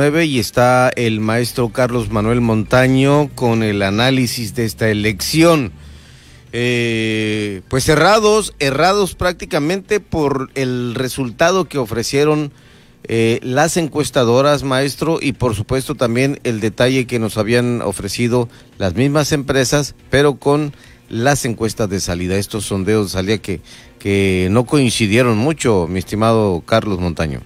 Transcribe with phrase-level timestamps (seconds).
[0.00, 5.72] y está el maestro Carlos Manuel Montaño con el análisis de esta elección.
[6.52, 12.50] Eh, pues errados, errados prácticamente por el resultado que ofrecieron
[13.04, 18.48] eh, las encuestadoras, maestro, y por supuesto también el detalle que nos habían ofrecido
[18.78, 20.72] las mismas empresas, pero con
[21.10, 23.60] las encuestas de salida, estos sondeos de salida que,
[23.98, 27.42] que no coincidieron mucho, mi estimado Carlos Montaño.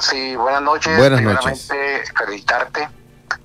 [0.00, 0.96] Sí, buenas noches.
[0.96, 1.68] Buenas noches.
[2.16, 2.88] felicitarte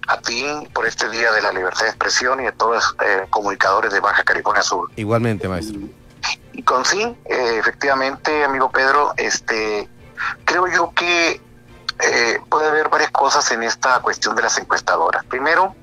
[0.08, 3.26] a ti por este Día de la Libertad de Expresión y a todos los eh,
[3.30, 4.92] comunicadores de Baja California Sur.
[4.96, 5.80] Igualmente, maestro.
[6.54, 9.90] Y, con sí, eh, efectivamente, amigo Pedro, este,
[10.46, 11.42] creo yo que
[12.00, 15.26] eh, puede haber varias cosas en esta cuestión de las encuestadoras.
[15.26, 15.76] Primero,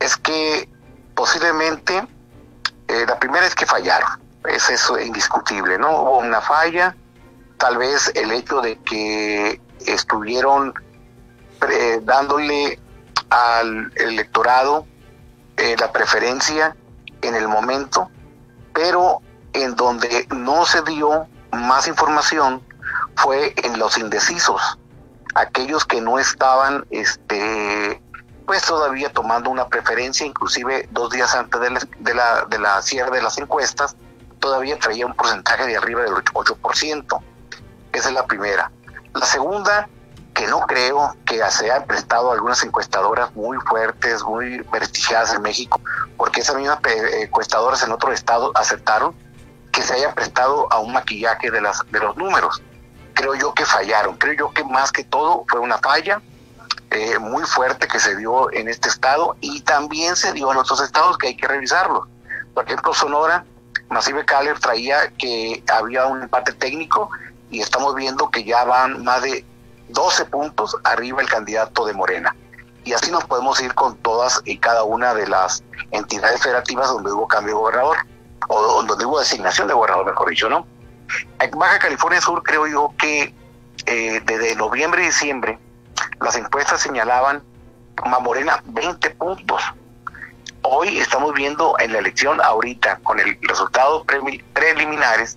[0.00, 0.68] es que
[1.14, 2.06] posiblemente,
[3.06, 6.02] la primera es que fallaron, es eso indiscutible, ¿no?
[6.02, 6.94] Hubo una falla,
[7.56, 10.74] tal vez el hecho de que estuvieron
[12.02, 12.78] dándole
[13.30, 14.86] al electorado
[15.56, 16.76] eh, la preferencia
[17.22, 18.10] en el momento,
[18.74, 19.20] pero
[19.52, 22.62] en donde no se dio más información
[23.16, 24.78] fue en los indecisos,
[25.34, 28.02] aquellos que no estaban este
[28.46, 32.82] pues todavía tomando una preferencia, inclusive dos días antes de la, de la, de la
[32.82, 33.94] cierre de las encuestas,
[34.40, 37.22] todavía traía un porcentaje de arriba del 8%.
[37.92, 38.70] Esa es la primera.
[39.14, 39.88] La segunda,
[40.34, 45.80] que no creo que se hayan prestado algunas encuestadoras muy fuertes, muy prestigiadas en México,
[46.16, 46.78] porque esas mismas
[47.20, 49.14] encuestadoras en otros estados aceptaron
[49.70, 52.62] que se hayan prestado a un maquillaje de, las, de los números.
[53.14, 56.20] Creo yo que fallaron, creo yo que más que todo fue una falla
[56.90, 60.80] eh, muy fuerte que se dio en este estado y también se dio en otros
[60.80, 62.06] estados que hay que revisarlos.
[62.54, 63.44] Por ejemplo, Sonora,
[63.88, 67.10] Massive Caller traía que había un empate técnico
[67.52, 69.44] y estamos viendo que ya van más de
[69.90, 72.34] 12 puntos arriba el candidato de Morena.
[72.82, 77.12] Y así nos podemos ir con todas y cada una de las entidades federativas donde
[77.12, 77.98] hubo cambio de gobernador,
[78.48, 80.66] o donde hubo designación de gobernador, mejor dicho, ¿no?
[81.54, 83.34] Baja California Sur creo yo que
[83.84, 85.58] eh, desde noviembre y diciembre
[86.20, 87.42] las encuestas señalaban
[87.96, 89.62] a Morena 20 puntos.
[90.62, 94.04] Hoy estamos viendo en la elección ahorita, con el resultado
[94.54, 95.36] preliminares,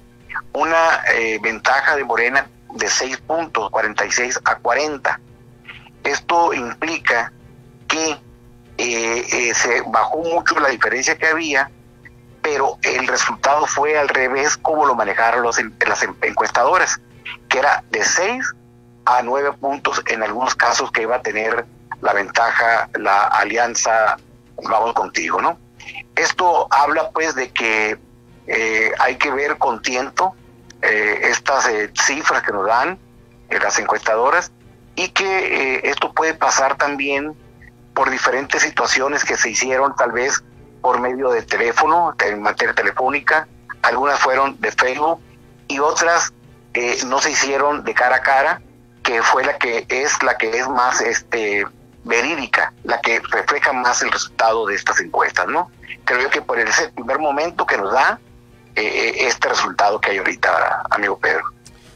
[0.53, 5.19] una eh, ventaja de Morena de 6 puntos, 46 a 40.
[6.03, 7.31] Esto implica
[7.88, 8.19] que eh,
[8.78, 11.69] eh, se bajó mucho la diferencia que había,
[12.41, 15.57] pero el resultado fue al revés como lo manejaron los,
[15.88, 17.00] las encuestadoras,
[17.50, 18.46] que era de 6
[19.06, 21.66] a 9 puntos en algunos casos que iba a tener
[22.02, 24.17] la ventaja la alianza
[24.63, 25.57] Vamos contigo, ¿no?
[26.16, 27.97] Esto habla pues de que
[28.47, 30.35] eh, hay que ver con tiento
[30.81, 33.00] eh, estas eh, cifras que nos dan
[33.50, 34.51] las encuestadoras
[34.95, 37.35] y que esto puede pasar también
[37.94, 40.44] por diferentes situaciones que se hicieron tal vez
[40.81, 43.47] por medio de teléfono, en materia telefónica,
[43.81, 45.22] algunas fueron de Facebook
[45.67, 46.34] y otras
[47.05, 48.61] no se hicieron de cara a cara,
[49.03, 51.66] que fue la que es la que es más este
[52.03, 55.72] verídica, la que refleja más el resultado de estas encuestas, ¿no?
[56.05, 58.19] Creo que por ese primer momento que nos da
[58.75, 61.43] eh, eh, este resultado que hay ahorita, amigo Pedro.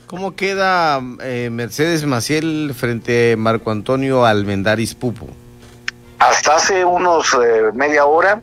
[0.08, 5.28] ¿Cómo queda eh, Mercedes Maciel frente a Marco Antonio Almendaris Pupo?
[6.18, 7.38] Hasta hace unos
[7.74, 8.42] media hora,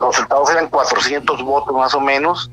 [0.00, 2.50] los resultados eran 400 votos más o menos,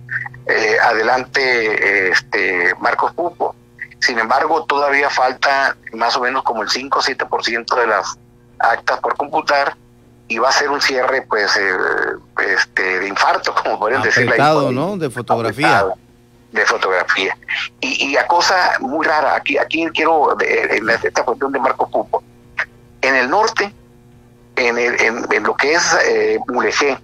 [0.84, 3.56] adelante este Marcos Pupo.
[4.00, 8.19] Sin embargo, todavía falta más o menos como el 5 o 7% de las
[8.59, 9.75] actas por computar
[10.28, 11.74] y va a ser un cierre pues eh,
[12.44, 14.98] este de infarto como podrían decirlo ¿no?
[14.98, 15.86] de fotografía.
[16.52, 17.36] De fotografía.
[17.80, 22.24] Y, y a cosa muy rara aquí aquí quiero en esta cuestión de Marco Pupo
[23.02, 23.74] en el norte
[24.56, 26.98] en, el, en, lo que es eh, Mulegé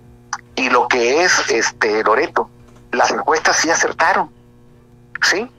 [0.56, 2.50] y lo que es este Loreto
[2.92, 4.30] las encuestas sí acertaron
[5.22, 5.50] sí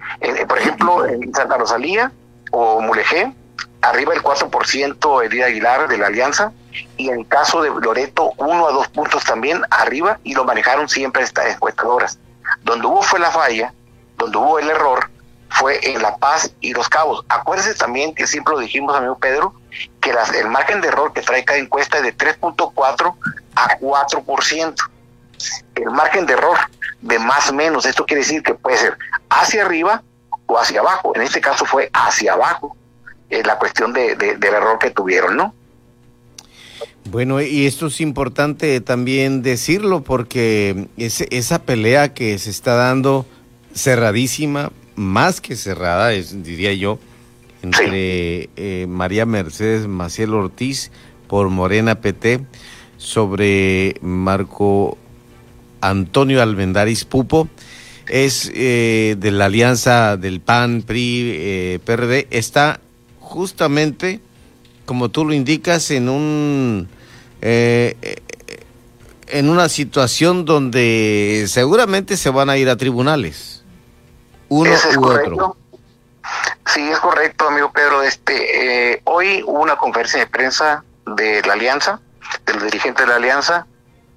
[0.48, 2.12] por ejemplo en Santa Rosalía
[2.52, 3.34] o Mulegé
[3.82, 6.53] arriba el 4% Edith Aguilar de la Alianza
[6.97, 10.88] y en el caso de Loreto uno a dos puntos también arriba y lo manejaron
[10.88, 12.18] siempre estas encuestadoras.
[12.62, 13.72] Donde hubo fue la falla,
[14.16, 15.10] donde hubo el error
[15.50, 17.24] fue en La Paz y Los Cabos.
[17.28, 19.54] Acuérdense también que siempre lo dijimos, amigo Pedro,
[20.00, 23.15] que las, el margen de error que trae cada encuesta es de 3.4
[23.56, 24.74] a 4%.
[25.74, 26.56] El margen de error
[27.00, 28.97] de más menos, esto quiere decir que puede ser
[29.28, 30.03] hacia arriba
[30.47, 31.12] o hacia abajo.
[31.16, 32.77] En este caso fue hacia abajo
[33.30, 35.54] eh, la cuestión de, del error que tuvieron, ¿no?
[37.10, 43.27] Bueno, y esto es importante también decirlo porque esa pelea que se está dando
[43.74, 46.98] cerradísima, más que cerrada, es, diría yo,
[47.62, 50.91] entre eh, María Mercedes Maciel Ortiz
[51.27, 52.41] por Morena PT
[52.97, 54.98] sobre Marco
[55.80, 57.48] Antonio Almendaris Pupo.
[58.09, 62.27] Es eh, de la alianza del PAN, PRI, eh, PRD.
[62.30, 62.80] Está
[63.30, 64.21] justamente,
[64.84, 66.88] como tú lo indicas, en un
[69.32, 73.65] en una situación donde seguramente se van a ir a tribunales.
[74.48, 75.56] Uno es u otro.
[76.66, 78.03] Sí, es correcto, amigo Pedro.
[78.03, 80.84] Este, eh, hoy hubo una conferencia de prensa
[81.16, 82.00] de la Alianza,
[82.47, 83.66] del dirigente de la Alianza,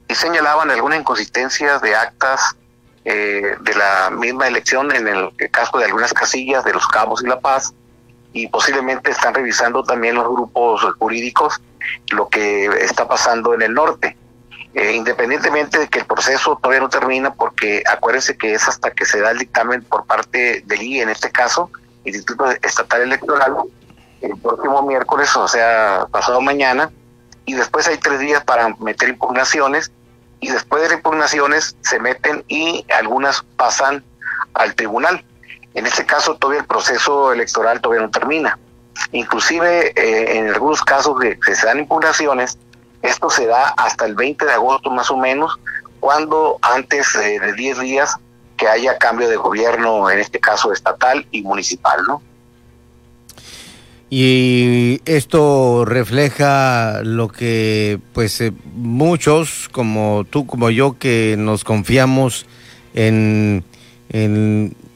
[0.08, 2.56] y señalaban algunas inconsistencias de actas
[3.06, 7.28] eh, de la misma elección en el caso de algunas casillas de Los Cabos y
[7.28, 7.74] La Paz,
[8.34, 11.62] y posiblemente están revisando también los grupos jurídicos
[12.12, 14.18] lo que está pasando en el norte.
[14.74, 19.06] Eh, independientemente de que el proceso todavía no termina, porque acuérdense que es hasta que
[19.06, 21.70] se da el dictamen por parte del IE, en este caso,
[22.06, 23.56] Instituto Estatal Electoral,
[24.22, 26.92] el próximo miércoles, o sea, pasado mañana,
[27.46, 29.92] y después hay tres días para meter impugnaciones,
[30.40, 34.04] y después de las impugnaciones se meten y algunas pasan
[34.56, 35.24] al tribunal.
[35.74, 38.58] En este caso todavía el proceso electoral todavía no termina.
[39.12, 42.58] Inclusive eh, en algunos casos que se dan impugnaciones,
[43.02, 45.60] esto se da hasta el 20 de agosto más o menos,
[46.00, 48.16] cuando antes de 10 días
[48.58, 52.22] que haya cambio de gobierno, en este caso estatal y municipal, ¿no?
[54.10, 62.46] Y esto refleja lo que, pues, eh, muchos, como tú, como yo, que nos confiamos
[62.94, 63.66] en,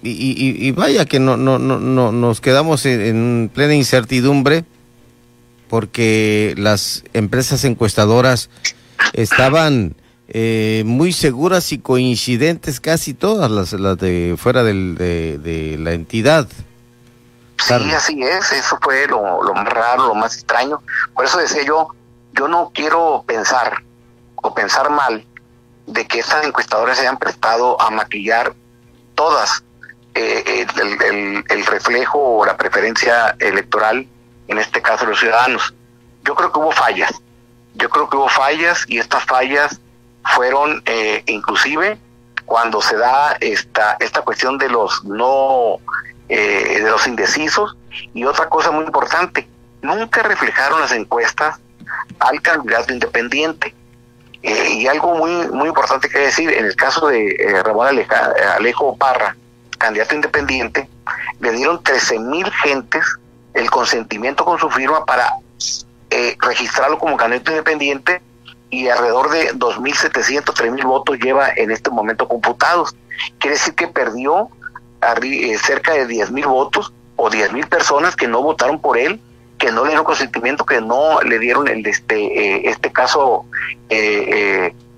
[0.10, 4.66] y, vaya que no, no, no, no nos quedamos en plena incertidumbre
[5.70, 8.50] porque las empresas encuestadoras
[9.14, 9.96] estaban
[10.30, 16.48] eh, muy seguras y coincidentes casi todas las, las de fuera del, de, la entidad.
[17.58, 20.82] Sí, así es, eso fue lo, lo, más raro, lo más extraño.
[21.14, 21.88] Por eso decía yo,
[22.34, 23.84] yo no quiero pensar
[24.36, 25.26] o pensar mal
[25.88, 28.54] de que estas encuestadoras se hayan prestado a maquillar
[29.16, 29.64] todas
[30.18, 30.68] eh,
[31.06, 34.08] el, el, reflejo o la preferencia electoral
[34.48, 35.74] en este caso los ciudadanos.
[36.24, 37.12] Yo creo que hubo fallas,
[37.76, 39.80] yo creo que hubo fallas y estas fallas
[40.36, 41.98] fueron eh, inclusive
[42.46, 45.78] cuando se da esta, esta cuestión de los no,
[46.30, 47.76] eh, de los indecisos
[48.14, 49.48] y otra cosa muy importante,
[49.82, 51.60] nunca reflejaron las encuestas
[52.20, 53.74] al candidato independiente.
[54.44, 57.88] Eh, y algo muy muy importante que decir, en el caso de Ramón
[58.56, 59.36] Alejo Parra,
[59.78, 60.90] candidato independiente,
[61.40, 63.06] le dieron 13 mil gentes
[63.54, 65.34] el consentimiento con su firma para
[66.10, 68.22] eh, registrarlo como candidato independiente
[68.70, 72.96] y alrededor de 2.700, 3.000 votos lleva en este momento computados.
[73.40, 74.50] Quiere decir que perdió
[75.22, 79.20] eh, cerca de 10.000 votos o 10.000 personas que no votaron por él,
[79.58, 83.46] que no le dieron consentimiento, que no le dieron el este eh, este caso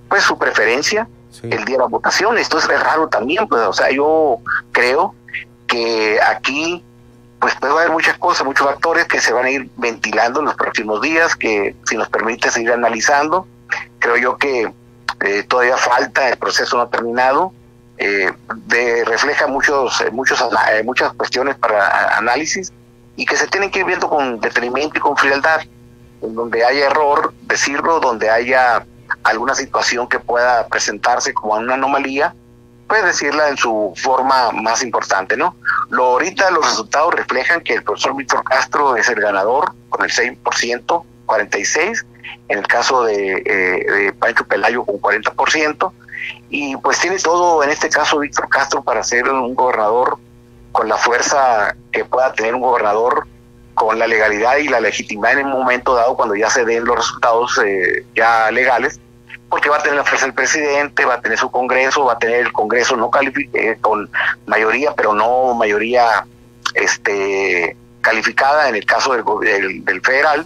[0.10, 1.08] pues su preferencia
[1.44, 2.38] el día de la votación.
[2.38, 4.40] Esto es raro también, pues, o sea, yo
[4.72, 5.16] creo
[5.68, 6.84] que aquí
[7.40, 10.56] pues puede haber muchas cosas, muchos factores que se van a ir ventilando en los
[10.56, 13.48] próximos días, que si nos permite seguir analizando,
[14.00, 14.74] creo yo que
[15.22, 17.54] eh, todavía falta, el proceso no ha terminado,
[17.98, 18.32] eh,
[18.68, 20.44] de, refleja muchos, eh, muchos,
[20.84, 22.74] muchas cuestiones para análisis
[23.16, 25.62] y que se tienen que ir viendo con detenimiento y con frialdad,
[26.22, 28.86] en donde haya error, decirlo, donde haya
[29.24, 32.34] alguna situación que pueda presentarse como una anomalía,
[32.88, 35.56] puedes decirla en su forma más importante, ¿no?
[35.90, 40.12] Lo ahorita los resultados reflejan que el profesor Víctor Castro es el ganador con el
[40.12, 42.06] 6%, 46,
[42.48, 45.94] en el caso de, eh, de Pancho Pelayo con 40%,
[46.50, 50.18] y pues tiene todo en este caso Víctor Castro para ser un gobernador
[50.72, 53.28] con la fuerza que pueda tener un gobernador
[53.80, 56.98] con la legalidad y la legitimidad en un momento dado cuando ya se den los
[56.98, 59.00] resultados eh, ya legales
[59.48, 62.20] porque va a tener la fuerza del presidente, va a tener su Congreso, va a
[62.20, 63.10] tener el Congreso no
[63.54, 64.10] eh, con
[64.46, 66.26] mayoría, pero no mayoría
[66.76, 70.46] este calificada en el caso del, del, federal.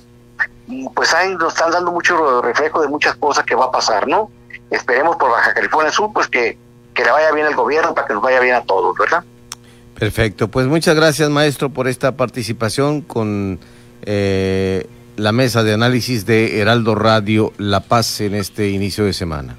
[0.67, 4.07] Y pues ahí nos están dando mucho reflejo de muchas cosas que va a pasar,
[4.07, 4.29] ¿no?
[4.69, 6.57] Esperemos por Baja California Sur, pues que,
[6.93, 9.23] que le vaya bien al gobierno para que nos vaya bien a todos, ¿verdad?
[10.03, 13.59] Perfecto, pues muchas gracias maestro por esta participación con...
[14.05, 19.55] Eh, la mesa de análisis de Heraldo Radio La Paz en este inicio de semana.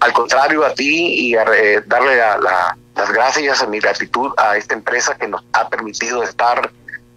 [0.00, 4.74] Al contrario, a ti y a, eh, darle las gracias, a mi gratitud a esta
[4.74, 6.70] empresa que nos ha permitido estar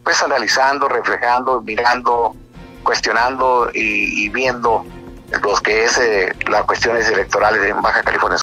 [0.03, 2.35] pues analizando, reflejando, mirando,
[2.83, 4.85] cuestionando y, viendo
[5.41, 8.23] los que es eh, las cuestiones electorales en Baja California.